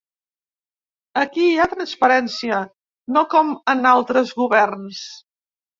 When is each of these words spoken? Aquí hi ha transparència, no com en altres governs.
Aquí 1.25 1.45
hi 1.49 1.59
ha 1.59 1.67
transparència, 1.75 2.63
no 3.19 3.25
com 3.35 3.53
en 3.77 3.89
altres 3.95 4.35
governs. 4.43 5.09